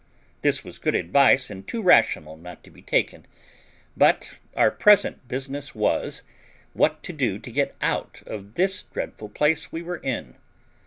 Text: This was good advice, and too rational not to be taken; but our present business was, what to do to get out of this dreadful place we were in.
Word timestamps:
This 0.41 0.63
was 0.63 0.79
good 0.79 0.95
advice, 0.95 1.51
and 1.51 1.67
too 1.67 1.79
rational 1.79 2.35
not 2.35 2.63
to 2.63 2.71
be 2.71 2.81
taken; 2.81 3.27
but 3.95 4.31
our 4.55 4.71
present 4.71 5.27
business 5.27 5.75
was, 5.75 6.23
what 6.73 7.03
to 7.03 7.13
do 7.13 7.37
to 7.37 7.51
get 7.51 7.75
out 7.83 8.23
of 8.25 8.55
this 8.55 8.81
dreadful 8.81 9.29
place 9.29 9.71
we 9.71 9.83
were 9.83 9.97
in. 9.97 10.37